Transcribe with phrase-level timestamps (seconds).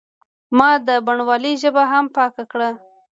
[0.57, 2.69] ما د بڼوالۍ ژبه هم پاکه کړه.